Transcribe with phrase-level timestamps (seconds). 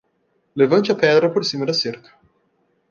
[0.61, 2.11] Levante a pedra por cima da cerca.